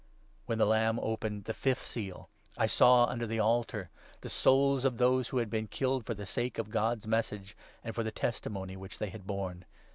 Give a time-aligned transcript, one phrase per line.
[0.47, 4.83] When the Lamb opened the fifth seal, I saw under the altar 9 the souls
[4.83, 8.09] of those who had been killed for the sake of God's Message and for the
[8.09, 9.63] testimony which they had borne.